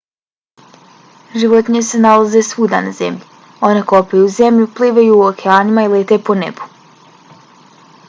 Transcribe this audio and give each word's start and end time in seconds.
životinje 1.41 1.81
se 1.89 1.99
nalaze 2.05 2.41
svuda 2.49 2.81
na 2.87 2.95
zemlji. 3.01 3.39
one 3.71 3.85
kopaju 3.93 4.33
zemlju 4.39 4.69
plivaju 4.81 5.17
u 5.17 5.23
okeanima 5.31 5.89
i 5.89 5.95
lete 5.97 6.23
po 6.31 6.41
nebu 6.45 6.73